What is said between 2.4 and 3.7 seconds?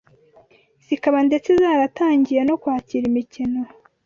no kwakira imikino